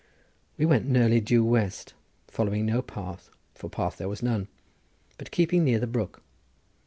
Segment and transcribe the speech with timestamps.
[0.57, 1.93] We went nearly due west,
[2.27, 4.47] following no path, for path there was none,
[5.19, 6.23] but keeping near the brook.